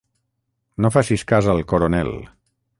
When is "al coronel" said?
1.55-2.13